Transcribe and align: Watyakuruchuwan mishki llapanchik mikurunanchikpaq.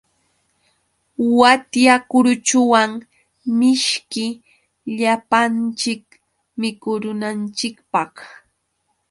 Watyakuruchuwan 1.39 2.91
mishki 3.57 4.25
llapanchik 4.97 6.03
mikurunanchikpaq. 6.59 8.13